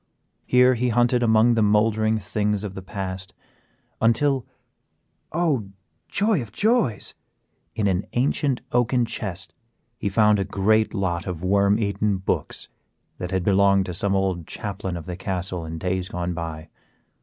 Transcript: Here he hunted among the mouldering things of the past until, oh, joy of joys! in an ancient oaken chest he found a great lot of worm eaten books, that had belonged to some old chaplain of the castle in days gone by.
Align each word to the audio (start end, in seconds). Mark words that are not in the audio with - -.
Here 0.47 0.73
he 0.73 0.89
hunted 0.89 1.21
among 1.21 1.53
the 1.53 1.61
mouldering 1.61 2.17
things 2.17 2.63
of 2.63 2.73
the 2.73 2.81
past 2.81 3.35
until, 4.01 4.47
oh, 5.31 5.69
joy 6.07 6.41
of 6.41 6.51
joys! 6.51 7.13
in 7.75 7.85
an 7.85 8.07
ancient 8.13 8.61
oaken 8.71 9.05
chest 9.05 9.53
he 9.99 10.09
found 10.09 10.39
a 10.39 10.43
great 10.43 10.95
lot 10.95 11.27
of 11.27 11.43
worm 11.43 11.77
eaten 11.77 12.17
books, 12.17 12.67
that 13.19 13.29
had 13.29 13.43
belonged 13.43 13.85
to 13.85 13.93
some 13.93 14.15
old 14.15 14.47
chaplain 14.47 14.97
of 14.97 15.05
the 15.05 15.15
castle 15.15 15.67
in 15.67 15.77
days 15.77 16.09
gone 16.09 16.33
by. 16.33 16.69